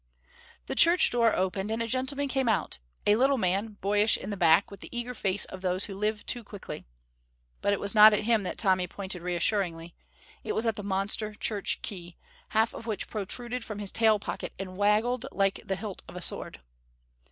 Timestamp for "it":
7.71-7.79, 10.43-10.53